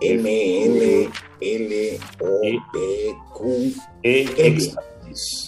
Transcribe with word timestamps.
M, 0.00 0.24
N, 0.24 1.10
L, 1.40 2.00
O, 2.20 2.40
P, 2.72 2.78
Q, 3.34 3.72
E, 4.02 4.26
L. 4.36 4.72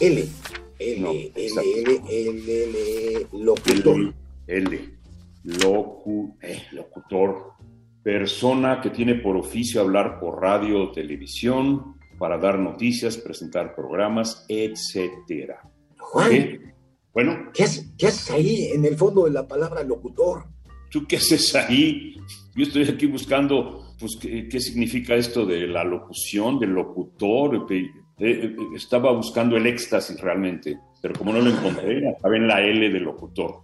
L. 0.01 0.29
L, 0.79 1.33
L. 1.35 2.03
L, 2.09 3.27
locutor. 3.33 3.97
L, 3.97 4.15
L. 4.47 4.99
Locu, 5.45 6.37
locutor. 6.73 7.53
Persona 8.03 8.81
que 8.81 8.91
tiene 8.91 9.17
por 9.17 9.37
oficio 9.37 9.81
hablar 9.81 10.19
por 10.19 10.41
radio 10.41 10.85
o 10.85 10.91
televisión 10.93 11.97
para 12.19 12.39
dar 12.39 12.59
noticias, 12.59 13.17
presentar 13.17 13.75
programas, 13.75 14.45
etcétera. 14.49 15.63
Juan. 15.99 16.75
Bueno, 17.13 17.51
¿qué 17.53 17.65
haces, 17.65 17.93
¿qué 17.99 18.07
haces 18.07 18.31
ahí 18.31 18.71
en 18.73 18.85
el 18.85 18.97
fondo 18.97 19.25
de 19.25 19.33
la 19.33 19.47
palabra 19.47 19.83
locutor? 19.83 20.45
¿tú 20.91 21.07
qué 21.07 21.17
haces 21.17 21.55
ahí? 21.55 22.17
Yo 22.55 22.65
estoy 22.65 22.89
aquí 22.89 23.07
buscando, 23.07 23.90
pues, 24.01 24.17
qué, 24.21 24.49
qué 24.49 24.61
significa 24.61 25.15
esto 25.15 25.47
de 25.47 25.67
la 25.67 25.85
locución, 25.85 26.59
del 26.59 26.71
locutor. 26.71 27.67
Estaba 28.75 29.13
buscando 29.13 29.57
el 29.57 29.67
éxtasis 29.67 30.21
realmente, 30.21 30.79
pero 31.01 31.15
como 31.15 31.33
no 31.33 31.41
lo 31.41 31.51
encontré, 31.51 32.09
estaba 32.17 32.37
en 32.37 32.49
la 32.49 32.61
L 32.63 32.91
del 32.91 33.03
locutor. 33.05 33.63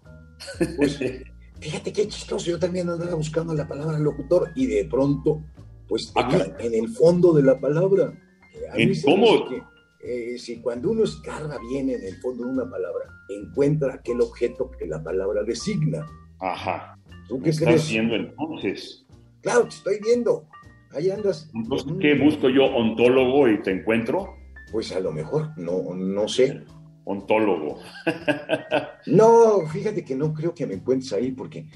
Pues 0.76 0.98
fíjate 1.60 1.92
qué 1.92 2.06
chistoso, 2.08 2.50
yo 2.50 2.58
también 2.58 2.88
andaba 2.88 3.14
buscando 3.14 3.54
la 3.54 3.66
palabra 3.66 3.98
locutor 3.98 4.50
y 4.54 4.66
de 4.66 4.84
pronto, 4.84 5.42
pues 5.88 6.12
Ah, 6.14 6.46
en 6.58 6.74
el 6.74 6.88
fondo 6.90 7.32
de 7.32 7.42
la 7.42 7.58
palabra. 7.58 8.12
Eh, 8.54 8.68
a 8.72 8.76
¿En 8.78 8.92
cómo? 9.02 9.48
que, 9.48 9.62
eh, 10.04 10.38
si 10.38 10.60
cuando 10.60 10.90
uno 10.90 11.04
escarba 11.04 11.58
bien 11.70 11.90
en 11.90 12.04
el 12.04 12.16
fondo 12.16 12.44
de 12.44 12.50
una 12.50 12.70
palabra, 12.70 13.06
encuentra 13.28 13.94
aquel 13.94 14.20
objeto 14.20 14.70
que 14.78 14.86
la 14.86 15.02
palabra 15.02 15.42
designa. 15.42 16.06
Ajá. 16.38 16.98
¿Tú 17.28 17.40
¿Qué 17.42 17.50
estás 17.50 17.66
crees? 17.66 17.82
haciendo 17.82 18.14
entonces? 18.14 19.05
Claro, 19.47 19.62
te 19.69 19.77
estoy 19.77 20.00
viendo. 20.02 20.48
Ahí 20.91 21.08
andas. 21.08 21.48
Entonces, 21.55 21.92
¿qué 22.00 22.19
busco 22.19 22.48
yo? 22.48 22.64
¿Ontólogo 22.64 23.48
y 23.48 23.62
te 23.62 23.70
encuentro? 23.70 24.34
Pues 24.72 24.91
a 24.91 24.98
lo 24.98 25.12
mejor, 25.12 25.56
no, 25.56 25.94
no 25.94 26.27
sé. 26.27 26.64
Ontólogo. 27.05 27.78
No, 29.06 29.61
fíjate 29.72 30.05
que 30.05 30.16
no 30.16 30.34
creo 30.34 30.53
que 30.53 30.66
me 30.66 30.75
encuentres 30.75 31.12
ahí, 31.12 31.30
porque 31.30 31.69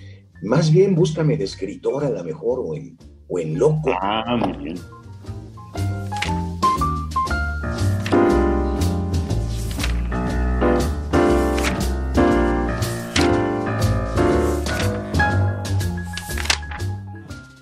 más 0.43 0.73
bien 0.73 0.97
búscame 0.97 1.37
de 1.37 1.45
escritor 1.45 2.05
a 2.05 2.11
lo 2.11 2.25
mejor, 2.25 2.59
o 2.59 2.75
en, 2.75 2.99
o 3.29 3.39
en 3.39 3.57
loco. 3.57 3.93
Ah, 4.03 4.37
muy 4.37 4.65
bien. 4.65 4.77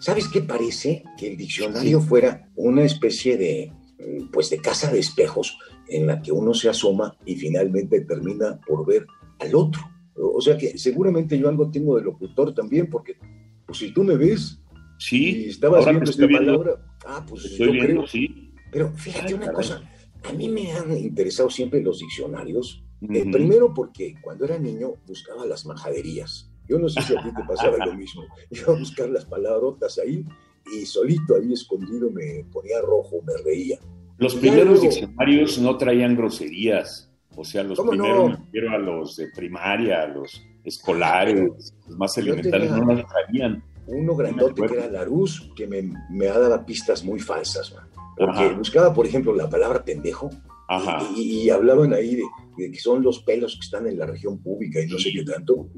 ¿Sabes 0.09 0.29
qué 0.29 0.41
parece? 0.41 1.05
Que 1.19 1.29
el 1.29 1.37
diccionario 1.37 2.01
fuera 2.01 2.49
una 2.57 2.83
especie 2.83 3.37
de, 3.37 3.71
mm, 3.99 4.31
pues 4.33 4.49
de 4.49 4.57
casa 4.59 4.91
de 4.91 5.01
espejos 5.01 5.59
en 5.87 6.07
la 6.07 6.23
que 6.23 6.33
uno 6.33 6.55
se 6.55 6.71
asoma 6.71 7.15
y 7.27 7.37
finalmente 7.37 8.01
termina 8.07 8.59
por 8.67 8.87
ver 8.87 9.05
al 9.39 9.55
otro. 9.55 9.83
O 10.15 10.41
sea 10.41 10.57
que 10.57 10.79
seguramente 10.79 11.39
yo 11.39 11.47
algo 11.51 11.71
tengo 11.71 11.97
de 11.97 12.05
locutor 12.05 12.55
también, 12.55 12.89
porque 12.89 13.19
pues 13.67 13.79
si 13.81 13.93
tú 13.93 14.03
me 14.03 14.17
ves 14.17 14.59
Sí, 14.99 15.45
y 15.45 15.49
estabas 15.51 15.81
ahora 15.81 15.93
viendo 15.93 16.11
esta 16.11 16.27
viendo. 16.27 16.47
palabra, 16.59 16.87
ah, 17.07 17.27
pues 17.29 17.45
Estoy 17.45 17.67
yo 17.67 17.73
viendo, 17.73 17.93
creo. 17.93 18.07
sí. 18.07 18.55
Pero 18.73 18.91
fíjate 18.95 19.27
Ay, 19.29 19.35
una 19.35 19.45
caray. 19.47 19.57
cosa, 19.57 19.83
a 20.25 20.33
mí 20.33 20.49
me 20.49 20.73
han 20.73 20.97
interesado 20.97 21.51
siempre 21.51 21.83
los 21.83 21.99
diccionarios. 21.99 22.83
Eh, 23.03 23.21
Ujú. 23.23 23.31
primero 23.31 23.75
porque 23.75 24.15
cuando 24.23 24.47
era 24.47 24.59
niño 24.59 24.95
buscaba 25.07 25.45
las 25.45 25.67
majaderías. 25.67 26.51
Yo 26.69 26.79
no 26.79 26.89
sé 26.89 27.01
si 27.03 27.17
a 27.17 27.23
ti 27.23 27.29
te 27.35 27.43
pasaba 27.45 27.85
lo 27.87 27.95
mismo. 27.95 28.23
Iba 28.51 28.73
a 28.75 28.79
buscar 28.79 29.09
las 29.09 29.25
palabrotas 29.25 29.99
ahí 29.99 30.25
y 30.73 30.85
solito 30.85 31.37
ahí 31.37 31.53
escondido 31.53 32.11
me 32.11 32.45
ponía 32.53 32.81
rojo, 32.83 33.17
me 33.27 33.33
reía. 33.43 33.79
Los 34.19 34.35
primeros 34.35 34.67
luego- 34.67 34.83
diccionarios 34.83 35.59
no 35.59 35.77
traían 35.79 36.17
groserías. 36.17 37.11
O 37.37 37.45
sea, 37.45 37.63
los 37.63 37.79
¿Cómo 37.79 37.91
primeros, 37.93 38.17
no? 38.19 38.29
me 38.31 38.37
refiero 38.45 38.71
a 38.73 38.79
los 38.79 39.17
de 39.17 39.29
primaria, 39.35 40.03
a 40.03 40.07
los 40.09 40.43
escolares, 40.65 41.73
los 41.87 41.97
más 41.99 42.17
elementales, 42.19 42.71
no 42.73 42.93
las 42.93 43.07
traían. 43.07 43.63
Uno 43.87 44.15
grandote 44.17 44.61
que 44.67 44.75
era 44.75 44.89
Larus, 44.89 45.51
que 45.57 45.67
me, 45.67 45.83
me 46.11 46.27
daba 46.27 46.67
pistas 46.67 47.03
muy 47.05 47.21
falsas. 47.21 47.73
man. 47.75 47.89
Porque 48.17 48.39
Ajá. 48.41 48.53
buscaba, 48.59 48.93
por 48.93 49.07
ejemplo, 49.07 49.35
la 49.35 49.49
palabra 49.49 49.85
pendejo 49.85 50.31
Ajá. 50.69 50.99
y, 51.17 51.43
y 51.45 51.51
hablaban 51.51 51.95
ahí 51.95 52.17
de 52.17 52.25
que 52.59 52.79
son 52.79 53.03
los 53.03 53.23
pelos 53.23 53.55
que 53.55 53.65
están 53.65 53.87
en 53.87 53.99
la 53.99 54.07
región 54.07 54.39
pública 54.39 54.81
y 54.83 54.87
no 54.87 54.99
sé 54.99 55.13
qué 55.13 55.23
tanto. 55.25 55.69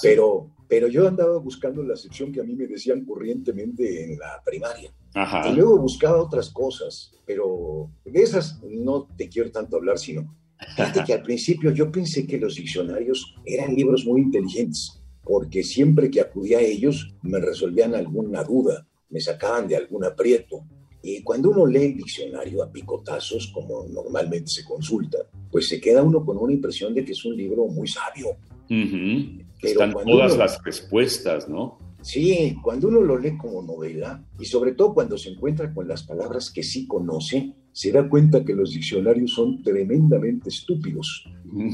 Pero, 0.00 0.50
pero 0.68 0.88
yo 0.88 1.08
andaba 1.08 1.38
buscando 1.38 1.82
la 1.82 1.96
sección 1.96 2.32
que 2.32 2.40
a 2.40 2.44
mí 2.44 2.54
me 2.54 2.66
decían 2.66 3.04
corrientemente 3.04 4.04
en 4.04 4.18
la 4.18 4.40
primaria. 4.44 4.92
Ajá. 5.14 5.48
Y 5.48 5.54
luego 5.54 5.78
buscaba 5.78 6.22
otras 6.22 6.50
cosas, 6.50 7.12
pero 7.26 7.90
de 8.04 8.22
esas 8.22 8.62
no 8.62 9.08
te 9.16 9.28
quiero 9.28 9.50
tanto 9.50 9.76
hablar, 9.76 9.98
sino 9.98 10.34
fíjate 10.76 11.04
que 11.04 11.12
al 11.12 11.22
principio 11.22 11.72
yo 11.72 11.90
pensé 11.90 12.26
que 12.26 12.38
los 12.38 12.54
diccionarios 12.54 13.34
eran 13.44 13.74
libros 13.74 14.06
muy 14.06 14.20
inteligentes, 14.20 15.02
porque 15.24 15.62
siempre 15.64 16.10
que 16.10 16.20
acudía 16.20 16.58
a 16.58 16.62
ellos 16.62 17.14
me 17.22 17.40
resolvían 17.40 17.94
alguna 17.94 18.44
duda, 18.44 18.86
me 19.10 19.20
sacaban 19.20 19.68
de 19.68 19.76
algún 19.76 20.04
aprieto. 20.04 20.64
Y 21.02 21.22
cuando 21.22 21.50
uno 21.50 21.66
lee 21.66 21.86
el 21.86 21.96
diccionario 21.96 22.62
a 22.62 22.70
picotazos, 22.70 23.48
como 23.52 23.86
normalmente 23.88 24.48
se 24.48 24.64
consulta, 24.64 25.18
pues 25.50 25.68
se 25.68 25.80
queda 25.80 26.02
uno 26.02 26.24
con 26.24 26.36
una 26.38 26.52
impresión 26.52 26.94
de 26.94 27.04
que 27.04 27.12
es 27.12 27.24
un 27.24 27.36
libro 27.36 27.66
muy 27.66 27.88
sabio. 27.88 28.36
Pero 28.68 29.42
Están 29.62 29.92
todas 29.92 30.32
uno- 30.32 30.36
las 30.44 30.62
respuestas, 30.62 31.48
¿no? 31.48 31.78
Sí, 32.00 32.56
cuando 32.62 32.88
uno 32.88 33.00
lo 33.00 33.16
lee 33.16 33.36
como 33.36 33.62
novela 33.62 34.24
y 34.38 34.44
sobre 34.44 34.72
todo 34.72 34.92
cuando 34.92 35.16
se 35.16 35.30
encuentra 35.30 35.72
con 35.72 35.86
las 35.86 36.02
palabras 36.02 36.50
que 36.50 36.64
sí 36.64 36.86
conoce, 36.88 37.54
se 37.72 37.92
da 37.92 38.08
cuenta 38.08 38.44
que 38.44 38.54
los 38.54 38.72
diccionarios 38.72 39.32
son 39.32 39.62
tremendamente 39.62 40.48
estúpidos. 40.48 41.24
no 41.44 41.64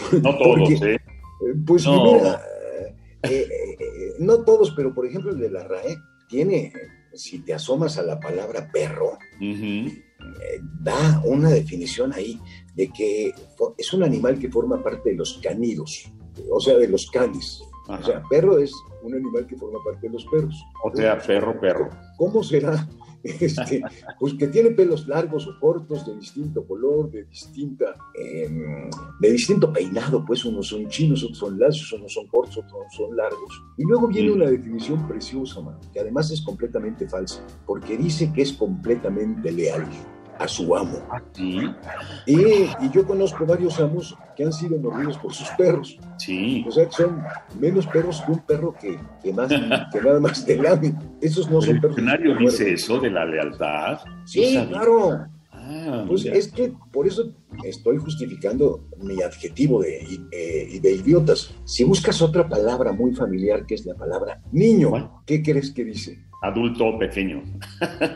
todos, 0.38 0.58
Porque- 0.68 0.74
¿eh? 0.74 0.94
Eh, 0.94 1.54
Pues 1.64 1.84
No. 1.84 2.12
mira, 2.14 2.40
eh, 3.22 3.30
eh, 3.30 3.46
eh, 3.50 4.14
no 4.18 4.38
todos, 4.44 4.72
pero 4.72 4.92
por 4.92 5.06
ejemplo 5.06 5.30
el 5.30 5.38
de 5.38 5.50
la 5.50 5.62
RAE 5.62 5.96
tiene, 6.28 6.72
si 7.18 7.40
te 7.40 7.52
asomas 7.52 7.98
a 7.98 8.02
la 8.02 8.18
palabra 8.20 8.70
perro, 8.72 9.18
eh, 9.40 10.60
da 10.80 11.20
una 11.24 11.50
definición 11.50 12.12
ahí 12.12 12.40
de 12.74 12.88
que 12.90 13.34
es 13.76 13.92
un 13.92 14.04
animal 14.04 14.38
que 14.38 14.50
forma 14.50 14.82
parte 14.82 15.10
de 15.10 15.16
los 15.16 15.38
canidos, 15.42 16.10
o 16.50 16.60
sea, 16.60 16.76
de 16.78 16.88
los 16.88 17.10
canes. 17.10 17.62
Ajá. 17.88 18.00
O 18.00 18.06
sea, 18.06 18.22
perro 18.30 18.58
es 18.58 18.72
un 19.02 19.14
animal 19.14 19.46
que 19.46 19.56
forma 19.56 19.82
parte 19.82 20.06
de 20.06 20.12
los 20.12 20.24
perros. 20.26 20.54
O 20.84 20.94
sea, 20.94 21.18
perro, 21.18 21.58
perro. 21.60 21.90
¿Cómo 22.16 22.42
será? 22.42 22.86
Este, 23.40 23.82
pues 24.18 24.34
que 24.34 24.46
tiene 24.48 24.70
pelos 24.70 25.06
largos 25.08 25.46
o 25.46 25.58
cortos, 25.60 26.06
de 26.06 26.16
distinto 26.16 26.64
color, 26.66 27.10
de 27.10 27.24
distinta, 27.24 27.96
em, 28.14 28.88
de 29.20 29.32
distinto 29.32 29.72
peinado, 29.72 30.24
pues 30.24 30.44
unos 30.44 30.68
son 30.68 30.88
chinos, 30.88 31.22
otros 31.24 31.38
son 31.38 31.58
lacios, 31.58 31.92
unos 31.92 32.12
son 32.12 32.26
cortos, 32.28 32.58
otros 32.58 32.86
son 32.96 33.16
largos. 33.16 33.62
Y 33.76 33.84
luego 33.84 34.08
viene 34.08 34.30
Mm. 34.30 34.34
una 34.34 34.46
definición 34.46 35.06
preciosa, 35.08 35.60
man, 35.60 35.78
que 35.92 36.00
además 36.00 36.30
es 36.30 36.40
completamente 36.42 37.08
falsa, 37.08 37.44
porque 37.66 37.96
dice 37.96 38.32
que 38.32 38.42
es 38.42 38.52
completamente 38.52 39.50
leal 39.52 39.84
a 40.38 40.46
su 40.48 40.74
amo. 40.76 40.98
Sí. 41.32 41.60
Y, 42.26 42.36
y 42.80 42.90
yo 42.92 43.06
conozco 43.06 43.44
varios 43.44 43.78
amos 43.80 44.16
que 44.36 44.44
han 44.44 44.52
sido 44.52 44.78
mordidos 44.78 45.18
por 45.18 45.32
sus 45.34 45.48
perros. 45.50 45.98
Sí. 46.18 46.64
O 46.66 46.70
sea, 46.70 46.86
que 46.86 46.92
son 46.92 47.22
menos 47.58 47.86
perros 47.86 48.22
que 48.24 48.32
un 48.32 48.38
perro 48.40 48.74
que, 48.80 48.98
que, 49.22 49.32
más, 49.32 49.48
que 49.92 50.00
nada 50.00 50.20
más 50.20 50.44
te 50.44 50.56
lame. 50.56 50.94
Esos 51.20 51.50
no 51.50 51.58
¿El 51.58 51.64
son 51.64 51.74
perros. 51.80 51.96
diccionario 51.96 52.36
que 52.38 52.44
dice 52.44 52.72
eso 52.72 52.98
de 53.00 53.10
la 53.10 53.24
lealtad? 53.24 53.98
Sí, 54.24 54.58
claro. 54.68 55.26
Ah, 55.52 56.04
Pues 56.06 56.24
es 56.24 56.48
que 56.52 56.72
por 56.92 57.06
eso 57.06 57.30
estoy 57.64 57.98
justificando 57.98 58.88
mi 58.98 59.22
adjetivo 59.22 59.82
de, 59.82 59.98
eh, 60.32 60.78
de 60.80 60.92
idiotas. 60.92 61.54
Si 61.64 61.84
buscas 61.84 62.20
otra 62.22 62.48
palabra 62.48 62.92
muy 62.92 63.14
familiar, 63.14 63.66
que 63.66 63.74
es 63.74 63.86
la 63.86 63.94
palabra 63.94 64.40
niño. 64.52 65.22
¿qué 65.26 65.42
crees 65.42 65.70
que 65.70 65.84
dice? 65.84 66.24
Adulto 66.42 66.98
pequeño. 66.98 67.42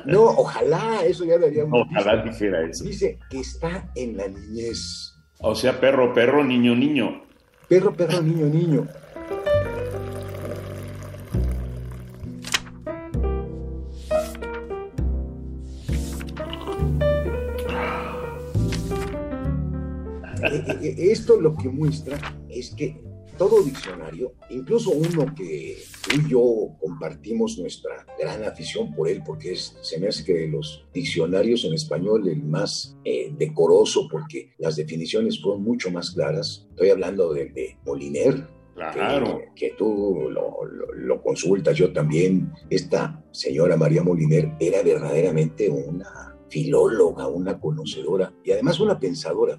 No, 0.07 0.23
ojalá, 0.23 1.05
eso 1.05 1.25
ya 1.25 1.39
daría 1.39 1.65
una 1.65 1.79
Ojalá 1.79 2.23
dijera 2.23 2.69
eso. 2.69 2.85
Dice 2.85 3.19
que 3.31 3.41
está 3.41 3.91
en 3.95 4.17
la 4.17 4.29
niñez. 4.29 5.13
O 5.41 5.55
sea, 5.55 5.81
perro, 5.81 6.15
perro, 6.15 6.45
niño, 6.45 6.75
niño. 6.75 7.23
Perro, 7.69 7.93
perro, 7.93 8.23
niño, 8.23 8.47
niño. 8.47 8.87
Esto 20.83 21.41
lo 21.41 21.57
que 21.57 21.69
muestra 21.69 22.19
es 22.49 22.75
que 22.75 23.01
todo 23.39 23.63
diccionario, 23.63 24.35
incluso 24.51 24.91
uno 24.91 25.35
que 25.35 25.77
tú 26.03 26.21
y 26.21 26.31
yo 26.31 26.77
compartimos 26.81 27.59
nuestra 27.59 28.07
gran 28.19 28.45
afición 28.45 28.95
por 28.95 29.09
él, 29.09 29.23
porque 29.25 29.53
es, 29.53 29.77
se 29.81 29.99
me 29.99 30.09
hace 30.09 30.25
que 30.25 30.35
de 30.35 30.49
los 30.49 30.87
diccionarios 30.93 31.65
en 31.65 31.75
español 31.75 32.29
el 32.29 32.43
más 32.43 32.97
eh, 33.05 33.33
decoroso, 33.37 34.07
porque 34.11 34.53
las 34.59 34.77
definiciones 34.77 35.41
fueron 35.43 35.63
mucho 35.63 35.91
más 35.91 36.11
claras. 36.11 36.67
Estoy 36.71 36.91
hablando 36.91 37.33
del 37.33 37.53
de 37.53 37.77
Moliner, 37.85 38.47
Claro. 38.75 39.39
Que, 39.55 39.69
que 39.69 39.75
tú 39.77 40.29
lo, 40.31 40.65
lo, 40.65 40.93
lo, 40.95 41.23
consultas, 41.23 41.77
yo 41.77 41.93
también. 41.93 42.51
Esta 42.71 43.23
señora 43.31 43.77
María 43.77 44.03
Moliner 44.03 44.53
era 44.59 44.83
verdaderamente 44.83 45.69
una 45.69 46.32
filóloga, 46.53 47.29
una 47.29 47.59
conocedora 47.59 48.31
y 48.45 48.53
además 48.53 48.79
una 48.79 49.01
pensadora. 49.01 49.59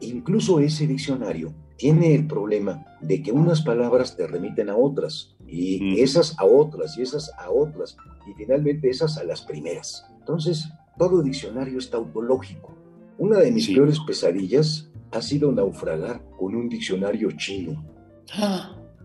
Incluso 0.00 0.60
ese 0.60 0.86
diccionario 0.86 1.54
tiene 1.78 2.14
el 2.14 2.26
problema 2.26 2.84
de 3.00 3.22
que 3.22 3.32
unas 3.32 3.62
palabras 3.62 4.14
te 4.14 4.26
remiten 4.26 4.68
a 4.68 4.76
otras 4.76 5.34
y 5.48 5.80
mm. 5.80 5.94
esas 6.02 6.38
a 6.38 6.44
otras 6.44 6.98
y 6.98 7.02
esas 7.02 7.32
a 7.38 7.50
otras 7.50 7.96
y 8.28 8.34
finalmente 8.34 8.90
esas 8.90 9.16
a 9.16 9.24
las 9.24 9.40
primeras. 9.40 10.06
Entonces, 10.18 10.68
todo 10.98 11.22
diccionario 11.22 11.78
es 11.78 11.88
tautológico. 11.88 12.74
Una 13.16 13.38
de 13.38 13.50
mis 13.50 13.64
sí. 13.64 13.74
peores 13.74 13.98
pesadillas 14.06 14.90
ha 15.12 15.22
sido 15.22 15.50
naufragar 15.50 16.22
con 16.36 16.54
un 16.54 16.68
diccionario 16.68 17.30
chino. 17.32 17.82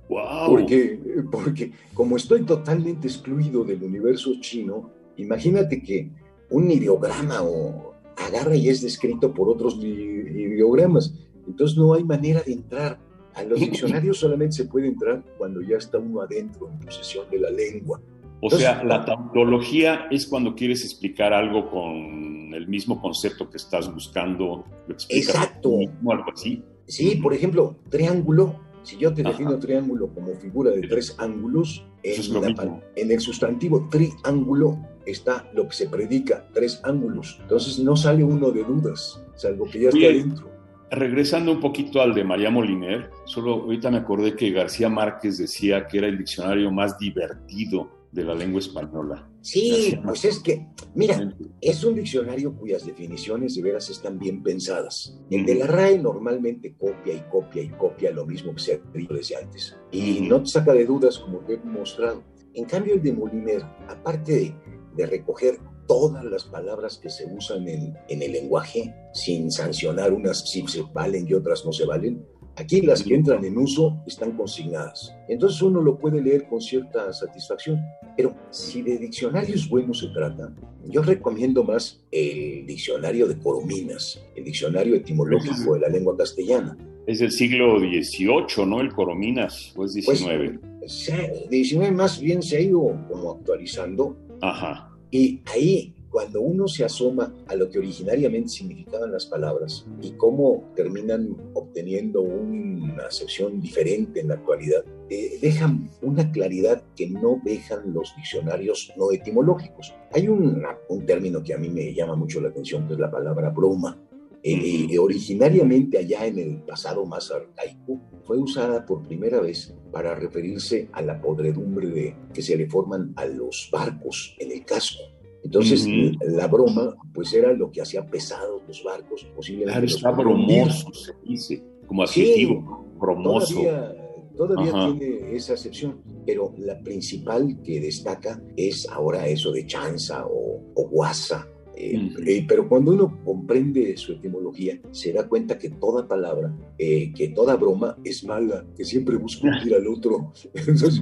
Wow. 0.09 0.49
Porque, 0.49 0.99
porque 1.31 1.71
como 1.93 2.17
estoy 2.17 2.43
totalmente 2.43 3.07
excluido 3.07 3.63
del 3.63 3.81
universo 3.81 4.31
chino, 4.41 4.89
imagínate 5.15 5.81
que 5.81 6.11
un 6.49 6.71
ideograma 6.71 7.41
o 7.43 7.93
agarra 8.17 8.55
y 8.55 8.69
es 8.69 8.81
descrito 8.81 9.33
por 9.33 9.49
otros 9.49 9.75
ideogramas. 9.75 11.13
Entonces 11.47 11.77
no 11.77 11.93
hay 11.93 12.03
manera 12.03 12.41
de 12.41 12.53
entrar. 12.53 12.99
A 13.33 13.43
los 13.43 13.59
diccionarios 13.59 14.17
solamente 14.17 14.55
se 14.55 14.65
puede 14.65 14.87
entrar 14.87 15.23
cuando 15.37 15.61
ya 15.61 15.77
está 15.77 15.97
uno 15.97 16.21
adentro, 16.21 16.69
en 16.69 16.79
posesión 16.79 17.29
de 17.29 17.39
la 17.39 17.49
lengua. 17.49 17.99
O 18.41 18.45
Entonces, 18.45 18.59
sea, 18.59 18.83
la 18.83 19.03
tautología 19.03 20.07
es 20.09 20.25
cuando 20.25 20.55
quieres 20.55 20.83
explicar 20.83 21.33
algo 21.33 21.69
con 21.69 22.53
el 22.53 22.67
mismo 22.67 23.01
concepto 23.01 23.49
que 23.49 23.57
estás 23.57 23.93
buscando. 23.93 24.65
Lo 24.87 24.95
exacto. 25.09 25.77
Mismo, 25.77 26.11
algo 26.11 26.31
así. 26.33 26.63
Sí, 26.87 27.17
por 27.17 27.33
ejemplo, 27.33 27.75
triángulo. 27.89 28.55
Si 28.83 28.97
yo 28.97 29.13
te 29.13 29.23
defino 29.23 29.51
Ajá. 29.51 29.59
triángulo 29.59 30.07
como 30.07 30.33
figura 30.35 30.71
de 30.71 30.87
tres 30.87 31.15
ángulos, 31.19 31.85
en, 32.03 32.33
la, 32.33 32.81
en, 32.95 33.11
el 33.11 33.19
sustantivo 33.19 33.87
triángulo 33.89 34.77
está 35.05 35.49
lo 35.53 35.67
que 35.67 35.75
se 35.75 35.89
predica, 35.89 36.47
tres 36.53 36.79
ángulos. 36.83 37.37
Entonces 37.41 37.79
no 37.79 37.95
sale 37.95 38.23
uno 38.23 38.51
de 38.51 38.63
dudas, 38.63 39.21
salvo 39.35 39.65
que 39.65 39.81
ya 39.81 39.89
está 39.89 39.99
dentro. 39.99 40.49
Regresando 40.91 41.51
un 41.51 41.59
poquito 41.59 42.01
al 42.01 42.15
de 42.15 42.23
María 42.23 42.49
Moliner, 42.49 43.11
solo 43.25 43.53
ahorita 43.53 43.91
me 43.91 43.97
acordé 43.97 44.35
que 44.35 44.51
García 44.51 44.89
Márquez 44.89 45.37
decía 45.37 45.85
que 45.87 45.99
era 45.99 46.07
el 46.07 46.17
diccionario 46.17 46.71
más 46.71 46.97
divertido 46.97 47.98
de 48.11 48.23
la 48.23 48.33
lengua 48.33 48.59
española. 48.59 49.29
Sí, 49.41 49.97
pues 50.03 50.25
es 50.25 50.39
que, 50.39 50.67
mira, 50.95 51.33
es 51.61 51.83
un 51.83 51.95
diccionario 51.95 52.55
cuyas 52.55 52.85
definiciones 52.85 53.55
de 53.55 53.61
veras 53.61 53.89
están 53.89 54.17
bien 54.17 54.41
pensadas. 54.41 55.17
El 55.29 55.45
de 55.45 55.55
la 55.55 55.67
RAE 55.67 55.99
normalmente 55.99 56.75
copia 56.75 57.13
y 57.13 57.21
copia 57.31 57.61
y 57.63 57.69
copia 57.69 58.11
lo 58.11 58.25
mismo 58.25 58.53
que 58.53 58.59
se 58.59 58.73
ha 58.73 58.77
dicho 58.93 59.13
desde 59.13 59.35
antes. 59.35 59.77
Y 59.91 60.21
no 60.21 60.41
te 60.41 60.49
saca 60.49 60.73
de 60.73 60.85
dudas 60.85 61.19
como 61.19 61.39
te 61.39 61.53
he 61.53 61.57
mostrado. 61.57 62.23
En 62.53 62.65
cambio, 62.65 62.95
el 62.95 63.03
de 63.03 63.13
Moliner, 63.13 63.63
aparte 63.87 64.33
de, 64.33 64.55
de 64.95 65.05
recoger 65.05 65.59
todas 65.87 66.23
las 66.23 66.43
palabras 66.43 66.97
que 66.97 67.09
se 67.09 67.25
usan 67.25 67.67
en, 67.67 67.97
en, 68.09 68.21
el 68.21 68.31
lenguaje 68.31 68.93
sin 69.13 69.51
sancionar 69.51 70.13
unas 70.13 70.47
si 70.49 70.67
se 70.67 70.83
valen 70.93 71.27
y 71.27 71.33
otras 71.33 71.65
no 71.65 71.71
se 71.71 71.85
valen. 71.85 72.23
Aquí 72.59 72.81
las 72.81 73.03
que 73.03 73.15
entran 73.15 73.45
en 73.45 73.57
uso 73.57 74.03
están 74.05 74.35
consignadas. 74.35 75.15
Entonces 75.29 75.61
uno 75.61 75.81
lo 75.81 75.97
puede 75.97 76.21
leer 76.21 76.45
con 76.45 76.59
cierta 76.59 77.13
satisfacción. 77.13 77.79
Pero 78.17 78.35
si 78.49 78.81
de 78.81 78.97
diccionarios 78.97 79.69
buenos 79.69 79.99
se 79.99 80.07
trata, 80.07 80.53
yo 80.85 81.01
recomiendo 81.01 81.63
más 81.63 82.01
el 82.11 82.65
diccionario 82.65 83.27
de 83.29 83.39
Corominas, 83.39 84.21
el 84.35 84.43
diccionario 84.43 84.95
etimológico 84.95 85.75
de 85.75 85.79
la 85.79 85.87
lengua 85.87 86.17
castellana. 86.17 86.77
Es 87.07 87.19
del 87.19 87.31
siglo 87.31 87.79
XVIII, 87.79 88.65
¿no? 88.67 88.81
El 88.81 88.91
Corominas, 88.91 89.71
o 89.77 89.85
es 89.85 89.93
XIX. 89.93 90.59
Pues, 90.79 91.09
19 91.49 91.91
más 91.93 92.19
bien 92.19 92.43
se 92.43 92.57
ha 92.57 92.59
ido 92.59 92.81
como 93.07 93.31
actualizando. 93.31 94.17
Ajá. 94.41 94.91
Y 95.11 95.41
ahí, 95.45 95.93
cuando 96.19 96.41
uno 96.41 96.67
se 96.67 96.83
asoma 96.83 97.33
a 97.47 97.55
lo 97.55 97.69
que 97.69 97.79
originariamente 97.79 98.49
significaban 98.49 99.09
las 99.09 99.25
palabras 99.25 99.85
y 100.01 100.11
cómo 100.17 100.65
terminan 100.75 101.33
obteniendo 101.53 102.21
una 102.21 103.05
acepción 103.05 103.61
diferente 103.61 104.19
en 104.19 104.27
la 104.27 104.33
actualidad, 104.33 104.83
eh, 105.09 105.39
dejan 105.41 105.89
una 106.01 106.29
claridad 106.29 106.83
que 106.97 107.09
no 107.09 107.39
dejan 107.45 107.93
los 107.93 108.13
diccionarios 108.17 108.91
no 108.97 109.13
etimológicos. 109.13 109.93
Hay 110.11 110.27
un, 110.27 110.61
un 110.89 111.05
término 111.05 111.41
que 111.41 111.53
a 111.53 111.57
mí 111.57 111.69
me 111.69 111.93
llama 111.93 112.17
mucho 112.17 112.41
la 112.41 112.49
atención, 112.49 112.85
que 112.85 112.95
es 112.95 112.99
la 112.99 113.09
palabra 113.09 113.49
broma. 113.51 113.97
Eh, 114.43 114.87
eh, 114.91 114.99
originariamente 114.99 115.99
allá 115.99 116.25
en 116.25 116.37
el 116.37 116.57
pasado 116.63 117.05
más 117.05 117.31
arcaico, 117.31 118.01
fue 118.25 118.37
usada 118.37 118.85
por 118.85 119.03
primera 119.03 119.39
vez 119.39 119.73
para 119.93 120.15
referirse 120.15 120.89
a 120.91 121.01
la 121.01 121.21
podredumbre 121.21 121.87
de, 121.87 122.15
que 122.33 122.41
se 122.41 122.57
le 122.57 122.69
forman 122.69 123.13
a 123.15 123.25
los 123.25 123.69
barcos 123.71 124.35
en 124.37 124.51
el 124.51 124.65
casco. 124.65 125.18
Entonces, 125.49 125.83
uh 125.87 125.89
-huh. 125.89 126.17
la 126.27 126.47
broma, 126.47 126.95
pues 127.11 127.33
era 127.33 127.51
lo 127.53 127.71
que 127.71 127.81
hacía 127.81 128.05
pesados 128.05 128.61
los 128.67 128.83
barcos, 128.83 129.27
posiblemente. 129.35 129.71
Claro, 129.71 129.87
está 129.87 130.11
bromoso, 130.11 130.93
se 130.93 131.13
dice, 131.25 131.63
como 131.87 132.03
adjetivo, 132.03 132.85
sí, 132.93 132.99
bromoso. 132.99 133.55
Todavía, 133.55 133.95
todavía 134.37 134.99
tiene 134.99 135.35
esa 135.35 135.53
acepción, 135.55 136.03
pero 136.23 136.53
la 136.59 136.79
principal 136.81 137.57
que 137.63 137.81
destaca 137.81 138.39
es 138.55 138.87
ahora 138.89 139.27
eso 139.27 139.51
de 139.51 139.65
chanza 139.65 140.23
o, 140.27 140.61
o 140.75 140.87
guasa. 140.87 141.47
Eh, 141.75 141.97
uh 141.97 141.99
-huh. 141.99 142.27
eh, 142.27 142.45
pero 142.47 142.69
cuando 142.69 142.91
uno 142.91 143.19
comprende 143.25 143.97
su 143.97 144.11
etimología, 144.13 144.79
se 144.91 145.13
da 145.13 145.27
cuenta 145.27 145.57
que 145.57 145.71
toda 145.71 146.07
palabra, 146.07 146.53
eh, 146.77 147.11
que 147.11 147.29
toda 147.29 147.55
broma 147.55 147.97
es 148.03 148.23
mala, 148.23 148.67
que 148.77 148.85
siempre 148.85 149.15
busca 149.17 149.47
ir 149.65 149.73
al 149.73 149.87
otro. 149.87 150.31
Entonces, 150.53 151.01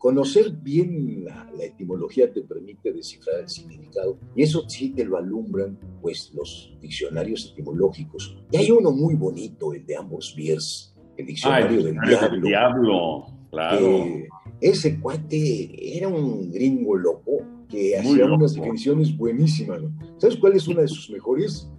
conocer 0.00 0.50
bien 0.50 1.26
la, 1.26 1.46
la, 1.54 1.64
etimología 1.64 2.32
te 2.32 2.40
permite 2.40 2.90
descifrar 2.90 3.40
el 3.40 3.48
significado 3.50 4.18
y 4.34 4.42
eso 4.42 4.66
sí 4.66 4.90
te 4.90 5.04
lo 5.04 5.18
alumbran 5.18 5.78
pues 6.00 6.32
los 6.34 6.74
diccionarios 6.80 7.50
etimológicos. 7.52 8.34
Y 8.50 8.56
hay 8.56 8.70
uno 8.70 8.92
muy 8.92 9.14
bonito, 9.14 9.74
el 9.74 9.84
de 9.84 9.96
ambos 9.96 10.34
Biers, 10.34 10.96
el 11.18 11.26
diccionario, 11.26 11.78
Ay, 11.78 11.84
del, 11.84 12.00
diablo. 12.00 12.30
del 12.30 12.42
diablo. 12.42 13.26
Claro. 13.50 13.86
Eh, 13.86 14.28
ese 14.62 14.98
cuate 14.98 15.98
era 15.98 16.08
un 16.08 16.50
gringo 16.50 16.96
loco 16.96 17.42
que 17.68 17.98
hacía 17.98 18.24
unas 18.24 18.54
definiciones 18.54 19.14
buenísimas. 19.14 19.82
¿no? 19.82 19.92
¿Sabes 20.16 20.36
cuál 20.38 20.54
es 20.54 20.66
una 20.66 20.80
de 20.80 20.88
sus 20.88 21.10
mejores? 21.10 21.70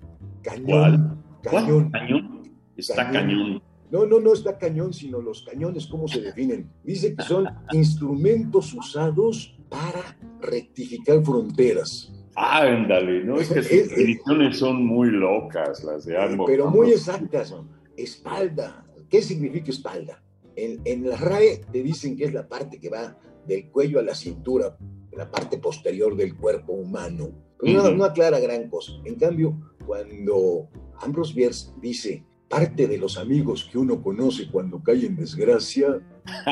Cañón. 0.43 0.65
¿Cuál? 0.67 1.17
Cañón. 1.41 1.89
¿Cañón? 1.89 2.41
Está 2.77 3.11
cañón. 3.11 3.13
cañón. 3.13 3.70
No, 3.91 4.05
no, 4.05 4.21
no 4.21 4.31
está 4.31 4.57
cañón, 4.57 4.93
sino 4.93 5.21
los 5.21 5.43
cañones, 5.43 5.85
¿cómo 5.87 6.07
se 6.07 6.21
definen? 6.21 6.71
Dice 6.83 7.13
que 7.13 7.23
son 7.23 7.45
instrumentos 7.73 8.73
usados 8.73 9.53
para 9.69 10.17
rectificar 10.39 11.23
fronteras. 11.23 12.13
Ándale, 12.35 13.25
¿no? 13.25 13.37
Es 13.37 13.49
que 13.49 13.61
sus 13.61 13.89
definiciones 13.89 14.57
son 14.57 14.85
muy 14.85 15.11
locas, 15.11 15.83
las 15.83 16.05
de 16.05 16.17
ambos. 16.17 16.49
Pero 16.49 16.69
muy 16.69 16.91
exactas. 16.91 17.53
Espalda. 17.97 18.85
¿Qué 19.09 19.21
significa 19.21 19.71
espalda? 19.71 20.23
En, 20.55 20.81
en 20.85 21.09
la 21.09 21.17
RAE 21.17 21.61
te 21.69 21.83
dicen 21.83 22.15
que 22.15 22.23
es 22.25 22.33
la 22.33 22.47
parte 22.47 22.79
que 22.79 22.89
va 22.89 23.17
del 23.45 23.69
cuello 23.69 23.99
a 23.99 24.03
la 24.03 24.15
cintura, 24.15 24.77
la 25.11 25.29
parte 25.29 25.57
posterior 25.57 26.15
del 26.15 26.37
cuerpo 26.37 26.71
humano. 26.71 27.29
Pero 27.59 27.83
no, 27.83 27.91
no 27.91 28.05
aclara 28.05 28.39
gran 28.39 28.69
cosa. 28.69 28.93
En 29.03 29.15
cambio, 29.15 29.59
cuando 29.85 30.69
Ambrose 31.01 31.33
Bierce 31.33 31.71
dice 31.81 32.23
parte 32.51 32.85
de 32.85 32.97
los 32.97 33.17
amigos 33.17 33.67
que 33.71 33.77
uno 33.77 34.03
conoce 34.03 34.49
cuando 34.51 34.83
cae 34.83 35.05
en 35.05 35.15
desgracia, 35.15 35.99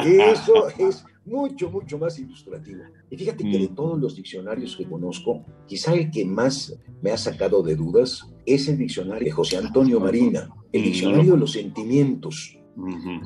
eso 0.04 0.70
es 0.80 1.04
mucho, 1.26 1.70
mucho 1.70 2.00
más 2.00 2.18
ilustrativo. 2.18 2.84
Y 3.10 3.18
fíjate 3.18 3.44
que 3.44 3.60
de 3.60 3.68
todos 3.68 4.00
los 4.00 4.16
diccionarios 4.16 4.76
que 4.78 4.86
conozco, 4.86 5.46
quizá 5.68 5.94
el 5.94 6.10
que 6.10 6.26
más 6.26 6.76
me 7.02 7.12
ha 7.12 7.18
sacado 7.18 7.62
de 7.62 7.76
dudas 7.76 8.26
es 8.46 8.68
el 8.70 8.78
diccionario 8.78 9.26
de 9.26 9.32
José 9.32 9.58
Antonio 9.58 10.00
Marina, 10.00 10.50
el 10.72 10.84
diccionario 10.84 11.34
de 11.34 11.40
los 11.40 11.52
sentimientos. 11.52 12.58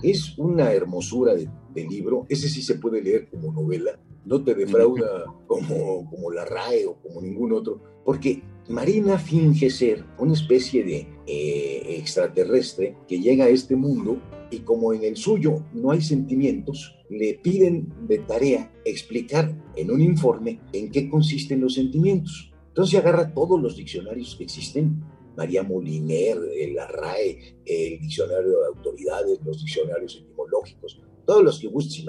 Es 0.02 0.36
una 0.40 0.74
hermosura 0.74 1.36
de, 1.36 1.48
de, 1.76 1.88
libro, 1.88 2.26
ese 2.28 2.50
sí 2.50 2.64
se 2.64 2.76
puede 2.76 3.04
leer 3.04 3.30
como 3.30 3.54
novela, 3.54 4.00
no 4.26 4.44
te 4.44 4.56
defrauda 4.56 5.26
como, 5.46 6.10
como 6.10 6.32
la 6.32 6.44
RAE 6.44 6.88
o 6.88 6.96
como 6.96 7.22
ningún 7.22 7.54
otro, 7.54 7.80
porque 8.04 8.42
Marina 8.70 9.18
finge 9.18 9.70
ser 9.70 10.06
una 10.18 10.34
especie 10.34 10.86
de 10.86 11.08
eh, 11.28 11.98
extraterrestre 11.98 12.96
que 13.08 13.20
llega 13.20 13.46
a 13.46 13.50
este 13.50 13.76
mundo 13.76 14.22
y 14.52 14.60
como 14.60 14.94
en 14.94 15.04
el 15.04 15.18
suyo 15.18 15.66
no 15.74 15.92
hay 15.92 16.02
sentimientos, 16.02 16.96
le 17.10 17.34
piden 17.36 17.92
de 18.08 18.20
tarea 18.20 18.72
explicar 18.86 19.54
en 19.76 19.92
un 19.92 20.00
informe 20.00 20.62
en 20.72 20.92
qué 20.92 21.10
consisten 21.10 21.60
los 21.60 21.74
sentimientos. 21.74 22.54
Entonces 22.70 23.00
agarra 23.00 23.34
todos 23.34 23.62
los 23.62 23.76
diccionarios 23.76 24.36
que 24.38 24.46
existen 24.46 25.04
María 25.36 25.64
Moliner, 25.64 26.38
el 26.58 26.76
RAE, 26.76 27.58
el 27.66 28.00
Diccionario 28.00 28.60
de 28.60 28.68
Autoridades, 28.68 29.40
los 29.44 29.60
diccionarios 29.60 30.24
etimológicos, 30.24 31.02
todos 31.26 31.44
los 31.44 31.60
que 31.60 31.68
gustes 31.68 32.06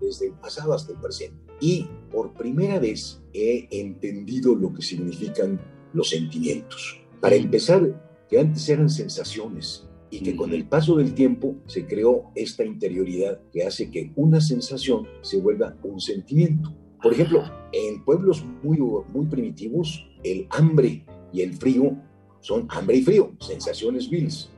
desde 0.00 0.26
el 0.26 0.32
pasado 0.32 0.72
hasta 0.72 0.92
el 0.92 1.00
presente. 1.00 1.36
Y 1.60 1.86
por 2.10 2.34
primera 2.34 2.78
vez 2.78 3.22
he 3.32 3.68
entendido 3.70 4.54
lo 4.54 4.72
que 4.74 4.82
significan 4.82 5.60
los 5.92 6.10
sentimientos. 6.10 7.00
Para 7.20 7.36
empezar, 7.36 8.02
que 8.28 8.38
antes 8.38 8.68
eran 8.68 8.90
sensaciones 8.90 9.86
y 10.10 10.20
que 10.20 10.36
con 10.36 10.52
el 10.52 10.66
paso 10.66 10.96
del 10.96 11.14
tiempo 11.14 11.56
se 11.66 11.86
creó 11.86 12.30
esta 12.34 12.64
interioridad 12.64 13.40
que 13.52 13.64
hace 13.64 13.90
que 13.90 14.12
una 14.16 14.40
sensación 14.40 15.06
se 15.22 15.40
vuelva 15.40 15.76
un 15.82 16.00
sentimiento. 16.00 16.72
Por 17.02 17.12
ejemplo, 17.12 17.42
en 17.72 18.04
pueblos 18.04 18.44
muy, 18.62 18.78
muy 18.78 19.26
primitivos, 19.26 20.06
el 20.22 20.46
hambre 20.50 21.04
y 21.32 21.42
el 21.42 21.54
frío 21.54 21.96
son 22.40 22.66
hambre 22.70 22.96
y 22.96 23.02
frío, 23.02 23.32
sensaciones 23.40 24.08
vils. 24.08 24.50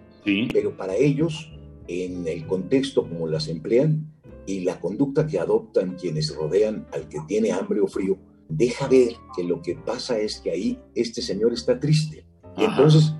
Pero 0.53 0.77
para 0.77 0.95
ellos, 0.95 1.51
en 1.87 2.27
el 2.29 2.47
contexto 2.47 3.09
como 3.09 3.27
las 3.27 3.49
emplean 3.49 4.07
y 4.47 4.61
la 4.61 4.79
conducta 4.79 5.27
que 5.27 5.39
adoptan 5.39 5.97
quienes 5.97 6.35
rodean 6.35 6.87
al 6.93 7.09
que 7.09 7.19
tiene 7.27 7.53
hambre 7.53 7.81
o 7.81 7.87
frío, 7.87 8.19
deja 8.49 8.89
ver 8.89 9.13
que 9.37 9.45
lo 9.45 9.63
que 9.63 9.75
pasa 9.75 10.19
es 10.19 10.41
que 10.41 10.51
ahí 10.51 10.81
este 10.95 11.23
señor 11.23 11.53
está 11.53 11.79
triste. 11.79 12.25
Y 12.57 12.65
entonces 12.65 13.15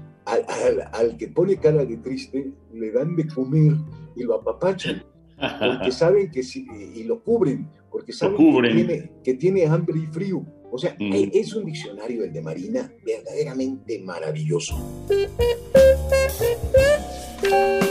al, 0.93 1.17
que 1.17 1.29
pone 1.29 1.57
cara 1.57 1.85
de 1.85 1.97
triste 1.99 2.53
le 2.73 2.91
dan 2.91 3.17
de 3.17 3.27
comer 3.29 3.75
y 4.17 4.25
lo 4.25 4.35
apapachan, 4.35 5.05
porque 5.37 5.93
saben 5.93 6.31
que 6.31 6.43
si, 6.43 6.67
y 6.95 7.05
lo 7.05 7.23
cubren, 7.23 7.69
porque 7.91 8.13
saben 8.13 8.37
Que, 8.37 8.75
tiene, 8.75 9.13
que, 9.25 9.35
tiene, 9.35 9.67
hambre 9.67 10.01
y 10.01 10.07
frío. 10.07 10.45
O 10.71 10.77
sea, 10.77 10.95
mm. 10.99 11.31
es 11.33 11.55
un 11.55 11.65
diccionario, 11.65 12.25
el 12.25 12.33
de 12.33 12.43
Marina, 12.43 12.93
verdaderamente 13.05 14.01
maravilloso. 14.01 14.77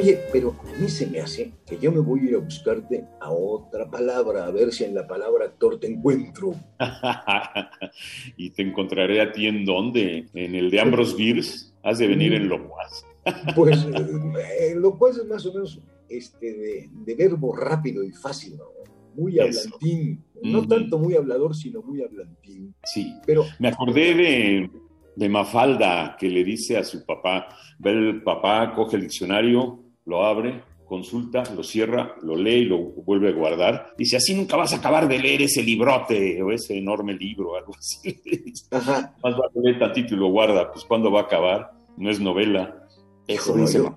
Oye, 0.00 0.18
pero 0.32 0.56
a 0.66 0.80
mí 0.80 0.88
se 0.88 1.06
me 1.06 1.20
hace 1.20 1.52
que 1.66 1.76
yo 1.78 1.92
me 1.92 2.00
voy 2.00 2.20
a 2.20 2.24
ir 2.30 2.34
a 2.36 2.38
buscarte 2.38 3.04
a 3.20 3.30
otra 3.30 3.90
palabra, 3.90 4.46
a 4.46 4.50
ver 4.50 4.72
si 4.72 4.84
en 4.84 4.94
la 4.94 5.06
palabra 5.06 5.44
actor 5.44 5.78
te 5.78 5.88
encuentro. 5.88 6.54
y 8.38 8.48
te 8.48 8.62
encontraré 8.62 9.20
a 9.20 9.30
ti 9.30 9.46
en 9.46 9.66
dónde? 9.66 10.26
¿En 10.32 10.54
el 10.54 10.70
de 10.70 10.80
Ambrose 10.80 11.14
Bierce? 11.16 11.72
¿Has 11.82 11.98
de 11.98 12.06
venir 12.06 12.32
en 12.32 12.48
Locuaz? 12.48 13.04
pues 13.54 13.86
eh, 13.94 14.74
Locuaz 14.74 15.18
es 15.18 15.26
más 15.26 15.44
o 15.44 15.52
menos 15.52 15.78
este, 16.08 16.88
de, 17.04 17.14
verbo 17.14 17.54
rápido 17.54 18.02
y 18.02 18.12
fácil, 18.12 18.56
¿no? 18.56 18.64
Muy 19.14 19.38
hablantín. 19.38 20.24
No 20.42 20.66
tanto 20.66 20.98
muy 20.98 21.14
hablador, 21.14 21.54
sino 21.54 21.82
muy 21.82 22.00
hablantín. 22.02 22.74
Sí. 22.84 23.14
Pero 23.26 23.44
me 23.58 23.68
acordé 23.68 24.14
de, 24.14 24.70
de 25.14 25.28
Mafalda 25.28 26.16
que 26.18 26.30
le 26.30 26.42
dice 26.42 26.78
a 26.78 26.84
su 26.84 27.04
papá, 27.04 27.48
ve 27.78 27.90
el 27.90 28.22
papá, 28.22 28.72
coge 28.74 28.96
el 28.96 29.02
diccionario, 29.02 29.89
lo 30.10 30.24
abre, 30.24 30.62
consulta, 30.84 31.44
lo 31.54 31.62
cierra, 31.62 32.16
lo 32.22 32.34
lee 32.34 32.62
y 32.62 32.64
lo 32.64 32.78
vuelve 32.78 33.28
a 33.28 33.32
guardar. 33.32 33.94
Dice, 33.96 34.16
así 34.16 34.34
nunca 34.34 34.56
vas 34.56 34.72
a 34.72 34.78
acabar 34.78 35.06
de 35.06 35.20
leer 35.20 35.42
ese 35.42 35.62
librote 35.62 36.42
o 36.42 36.50
ese 36.50 36.76
enorme 36.76 37.14
libro, 37.14 37.56
algo 37.56 37.72
así. 37.78 38.20
Ajá. 38.72 39.14
Más 39.22 39.36
vale 39.36 39.52
leer 39.54 39.78
tantito 39.78 40.14
y 40.14 40.18
lo 40.18 40.30
guarda, 40.30 40.70
pues 40.72 40.84
¿cuándo 40.84 41.12
va 41.12 41.20
a 41.20 41.24
acabar? 41.24 41.70
No 41.96 42.10
es 42.10 42.20
novela. 42.20 42.88
Eso 43.28 43.54
dice 43.54 43.78
yo, 43.78 43.96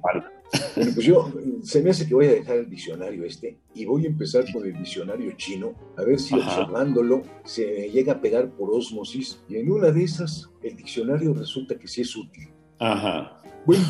Bueno, 0.76 0.92
pues 0.94 1.06
yo, 1.06 1.32
se 1.64 1.82
me 1.82 1.90
hace 1.90 2.08
que 2.08 2.14
voy 2.14 2.28
a 2.28 2.34
dejar 2.34 2.58
el 2.58 2.70
diccionario 2.70 3.26
este 3.26 3.58
y 3.74 3.86
voy 3.86 4.06
a 4.06 4.10
empezar 4.10 4.46
con 4.54 4.64
el 4.64 4.78
diccionario 4.78 5.32
chino, 5.32 5.74
a 5.98 6.04
ver 6.04 6.20
si 6.20 6.36
observándolo 6.36 7.24
se 7.44 7.90
llega 7.90 8.14
a 8.14 8.22
pegar 8.22 8.52
por 8.52 8.70
osmosis 8.70 9.42
y 9.50 9.56
en 9.56 9.72
una 9.72 9.90
de 9.90 10.04
esas 10.04 10.52
el 10.62 10.76
diccionario 10.76 11.34
resulta 11.34 11.80
que 11.80 11.88
sí 11.88 12.02
es 12.02 12.16
útil. 12.16 12.50
Ajá. 12.78 13.40
Bueno, 13.66 13.84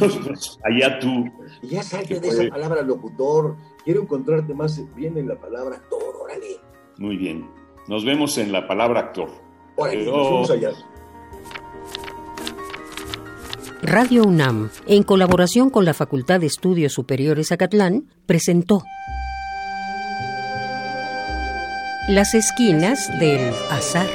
allá 0.63 0.99
tú. 0.99 1.31
Ya 1.63 1.83
salte 1.83 2.19
de 2.19 2.27
esa 2.27 2.49
palabra 2.49 2.81
locutor. 2.81 3.57
Quiero 3.83 4.01
encontrarte 4.01 4.53
más 4.53 4.79
bien 4.95 5.17
en 5.17 5.27
la 5.27 5.35
palabra 5.35 5.77
actor, 5.77 6.15
órale. 6.21 6.59
Muy 6.97 7.17
bien. 7.17 7.49
Nos 7.87 8.05
vemos 8.05 8.37
en 8.37 8.51
la 8.51 8.67
palabra 8.67 8.99
actor. 8.99 9.29
Órale, 9.75 10.05
nos 10.05 10.29
vemos 10.29 10.51
allá. 10.51 10.69
Radio 13.81 14.23
UNAM, 14.23 14.69
en 14.87 15.03
colaboración 15.03 15.69
con 15.69 15.83
la 15.83 15.93
Facultad 15.93 16.39
de 16.39 16.45
Estudios 16.45 16.93
Superiores 16.93 17.51
Acatlán, 17.51 18.05
presentó 18.25 18.83
Las 22.07 22.33
esquinas 22.33 23.09
del 23.19 23.49
azar. 23.69 24.07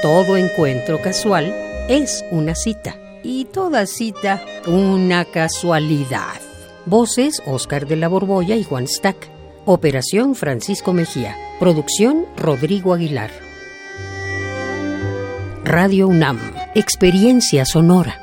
Todo 0.00 0.36
encuentro 0.36 1.00
casual 1.00 1.54
es 1.88 2.24
una 2.32 2.56
cita 2.56 2.96
y 3.22 3.46
toda 3.46 3.86
cita 3.86 4.42
una 4.66 5.24
casualidad. 5.24 6.40
Voces 6.86 7.42
Oscar 7.46 7.86
de 7.86 7.96
la 7.96 8.08
Borbolla 8.08 8.56
y 8.56 8.64
Juan 8.64 8.88
Stack. 8.88 9.28
Operación 9.64 10.34
Francisco 10.34 10.92
Mejía. 10.92 11.36
Producción 11.60 12.26
Rodrigo 12.36 12.94
Aguilar. 12.94 13.30
Radio 15.64 16.08
UNAM. 16.08 16.38
Experiencia 16.74 17.64
sonora. 17.64 18.21